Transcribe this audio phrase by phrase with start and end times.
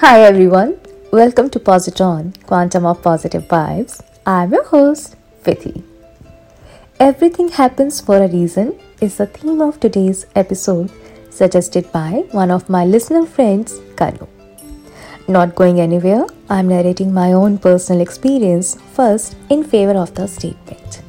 [0.00, 0.80] Hi everyone,
[1.12, 4.00] welcome to Positron, Quantum of Positive Vibes.
[4.24, 5.82] I'm your host, Vithi.
[6.98, 10.90] Everything happens for a reason is the theme of today's episode,
[11.28, 14.26] suggested by one of my listener friends, Kanu.
[15.28, 21.02] Not going anywhere, I'm narrating my own personal experience first in favor of the statement.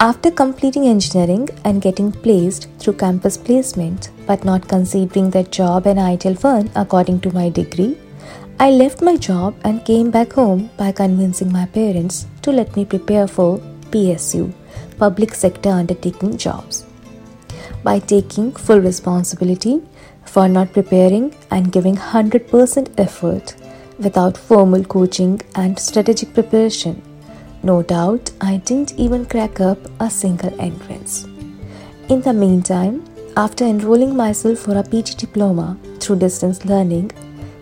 [0.00, 5.98] After completing engineering and getting placed through campus placement, but not considering that job an
[5.98, 7.96] ideal one according to my degree,
[8.58, 12.84] I left my job and came back home by convincing my parents to let me
[12.84, 13.58] prepare for
[13.92, 14.52] PSU,
[14.98, 16.84] public sector undertaking jobs.
[17.84, 19.80] By taking full responsibility
[20.24, 23.54] for not preparing and giving 100% effort
[24.00, 27.00] without formal coaching and strategic preparation,
[27.64, 31.24] no doubt, I didn't even crack up a single entrance.
[32.10, 33.02] In the meantime,
[33.38, 37.12] after enrolling myself for a PG diploma through distance learning,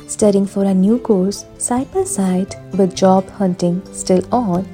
[0.09, 4.68] studying for a new course side by side with job hunting still on,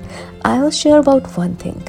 [0.46, 1.82] I was sure about one thing.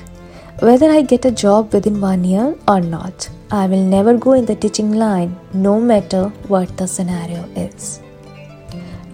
[0.59, 4.45] Whether I get a job within one year or not, I will never go in
[4.45, 8.01] the teaching line no matter what the scenario is.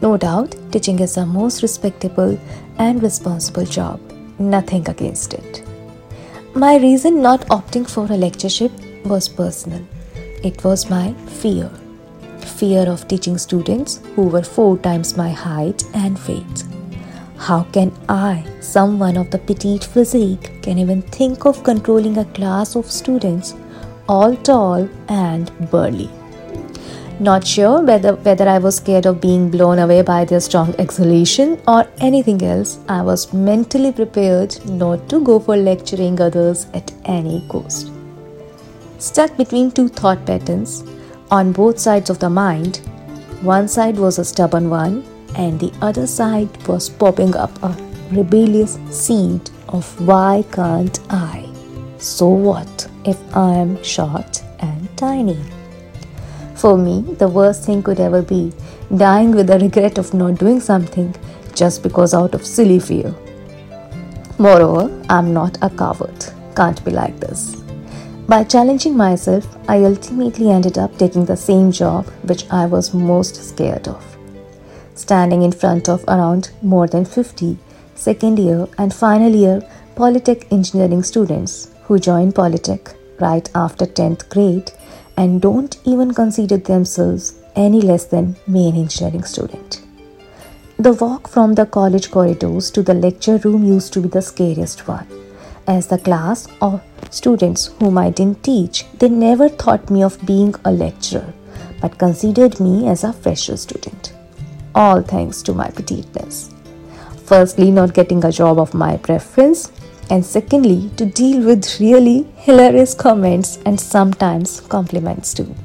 [0.02, 2.40] No doubt, teaching is the most respectable
[2.80, 4.00] and responsible job
[4.40, 5.64] nothing against it.
[6.54, 8.72] My reason not opting for a lectureship
[9.06, 9.86] was personal.
[10.44, 11.70] It was my fear.
[12.58, 16.64] Fear of teaching students who were four times my height and weight.
[17.38, 22.76] How can I, someone of the petite physique, can even think of controlling a class
[22.76, 23.54] of students
[24.08, 26.10] all tall and burly?
[27.18, 31.62] Not sure whether, whether I was scared of being blown away by their strong exhalation
[31.66, 37.46] or anything else, I was mentally prepared not to go for lecturing others at any
[37.48, 37.90] cost.
[39.00, 40.84] Stuck between two thought patterns
[41.32, 42.78] on both sides of the mind,
[43.42, 45.06] one side was a stubborn one,
[45.36, 47.76] and the other side was popping up a
[48.12, 51.50] rebellious seed of why can't I?
[51.98, 55.38] So what if I am short and tiny?
[56.66, 58.52] For me, the worst thing could ever be
[58.98, 61.16] dying with the regret of not doing something
[61.54, 63.14] just because out of silly fear.
[64.40, 66.26] Moreover, I'm not a coward.
[66.56, 67.56] Can't be like this.
[68.28, 73.36] By challenging myself, I ultimately ended up taking the same job which I was most
[73.48, 74.04] scared of.
[74.96, 77.60] Standing in front of around more than 50
[77.94, 79.62] second year and final year
[79.96, 84.72] Polytech engineering students who joined Polytech right after 10th grade
[85.18, 89.82] and don't even consider themselves any less than main engineering student.
[90.78, 94.88] The walk from the college corridors to the lecture room used to be the scariest
[94.88, 95.08] one.
[95.68, 100.54] As the class of students whom I didn't teach, they never thought me of being
[100.66, 101.34] a lecturer,
[101.82, 104.14] but considered me as a fresher student.
[104.76, 106.54] All thanks to my petiteness.
[107.24, 109.72] Firstly, not getting a job of my preference,
[110.10, 115.56] and secondly, to deal with really hilarious comments and sometimes compliments too,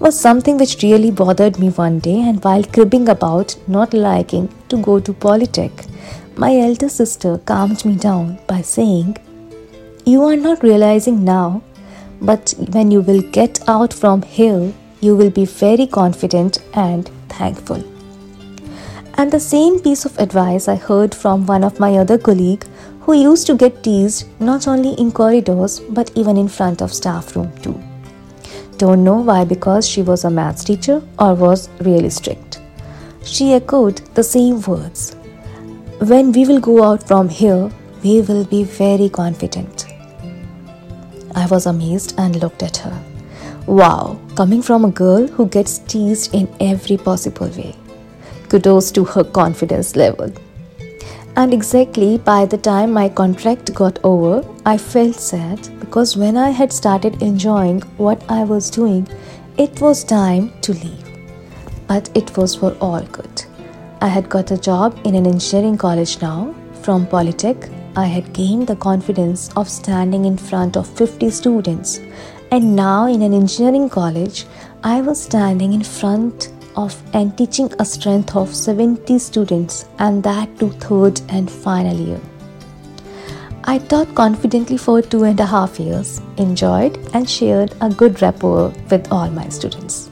[0.00, 2.20] was something which really bothered me one day.
[2.20, 5.86] And while cribbing about not liking to go to Polytech,
[6.36, 9.16] my elder sister calmed me down by saying,
[10.04, 11.62] You are not realizing now,
[12.20, 17.82] but when you will get out from here, you will be very confident and thankful.
[19.16, 22.64] And the same piece of advice I heard from one of my other colleague
[23.04, 27.36] who used to get teased not only in corridors but even in front of staff
[27.36, 27.78] room too.
[28.78, 32.60] Don't know why because she was a maths teacher or was really strict.
[33.22, 35.14] She echoed the same words.
[36.00, 37.70] When we will go out from here,
[38.02, 39.86] we will be very confident.
[41.34, 43.04] I was amazed and looked at her.
[43.66, 47.76] Wow, coming from a girl who gets teased in every possible way.
[48.48, 50.32] Kudos to her confidence level.
[51.36, 56.50] And exactly by the time my contract got over, I felt sad because when I
[56.50, 59.08] had started enjoying what I was doing,
[59.58, 61.04] it was time to leave.
[61.88, 63.44] But it was for all good.
[64.00, 66.54] I had got a job in an engineering college now.
[66.82, 72.00] From Polytech, I had gained the confidence of standing in front of 50 students.
[72.52, 74.46] And now, in an engineering college,
[74.84, 80.58] I was standing in front of and teaching a strength of 70 students and that
[80.58, 82.20] to third and final year.
[83.64, 88.68] I taught confidently for two and a half years, enjoyed and shared a good rapport
[88.90, 90.10] with all my students.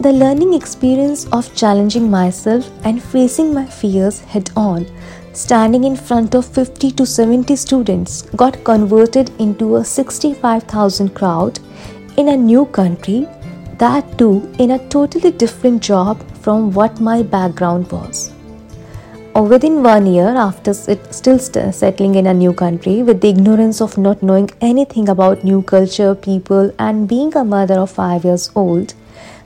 [0.00, 4.86] The learning experience of challenging myself and facing my fears head on,
[5.32, 11.60] standing in front of 50 to 70 students, got converted into a 65,000 crowd
[12.16, 13.28] in a new country
[13.80, 18.30] that too in a totally different job from what my background was.
[19.34, 23.96] Or within one year, after still settling in a new country with the ignorance of
[23.96, 28.94] not knowing anything about new culture, people, and being a mother of five years old,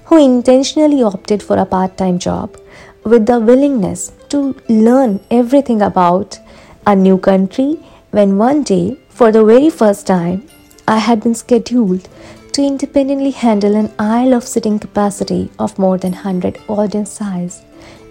[0.07, 2.57] who intentionally opted for a part time job
[3.05, 6.39] with the willingness to learn everything about
[6.87, 7.79] a new country
[8.11, 10.49] when one day, for the very first time,
[10.89, 12.09] I had been scheduled
[12.55, 17.63] to independently handle an aisle of sitting capacity of more than 100 audience size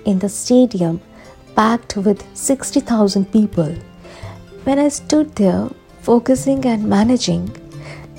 [0.03, 0.99] in the stadium
[1.55, 3.73] packed with 60,000 people.
[4.65, 5.69] When I stood there
[6.01, 7.55] focusing and managing,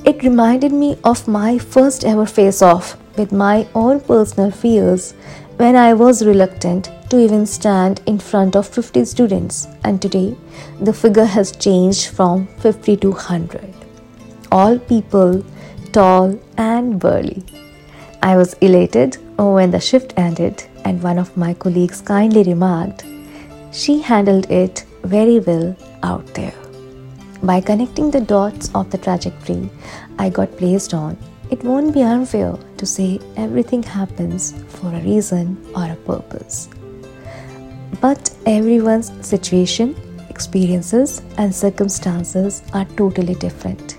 [0.07, 5.13] it reminded me of my first ever face off with my own personal fears
[5.59, 10.35] when I was reluctant to even stand in front of 50 students, and today
[10.81, 13.75] the figure has changed from 50 to 100.
[14.51, 15.45] All people
[15.95, 17.45] tall and burly.
[18.21, 23.05] I was elated when the shift ended, and one of my colleagues kindly remarked,
[23.71, 26.55] She handled it very well out there.
[27.43, 29.71] By connecting the dots of the trajectory
[30.19, 31.17] I got placed on,
[31.51, 36.69] it won't be unfair to say everything happens for a reason or a purpose.
[38.01, 39.95] But everyone's situation,
[40.29, 43.99] experiences, and circumstances are totally different.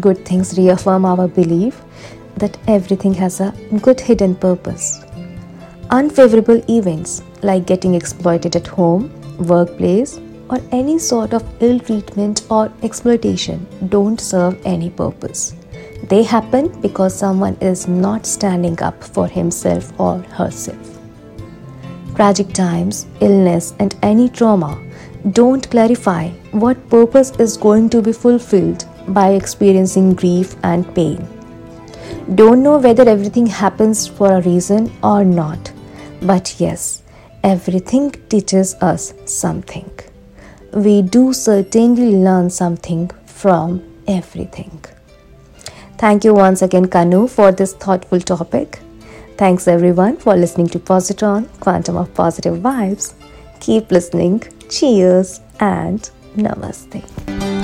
[0.00, 1.82] Good things reaffirm our belief
[2.36, 5.00] that everything has a good hidden purpose.
[5.90, 10.20] Unfavorable events like getting exploited at home, workplace,
[10.50, 15.54] or any sort of ill treatment or exploitation don't serve any purpose.
[16.04, 20.98] They happen because someone is not standing up for himself or herself.
[22.14, 24.78] Tragic times, illness, and any trauma
[25.32, 31.26] don't clarify what purpose is going to be fulfilled by experiencing grief and pain.
[32.34, 35.72] Don't know whether everything happens for a reason or not,
[36.22, 37.02] but yes,
[37.42, 39.90] everything teaches us something.
[40.72, 44.84] We do certainly learn something from everything.
[45.96, 48.80] Thank you once again, Kanu, for this thoughtful topic.
[49.36, 53.14] Thanks everyone for listening to Positron, Quantum of Positive Vibes.
[53.60, 54.42] Keep listening.
[54.68, 57.57] Cheers and Namaste.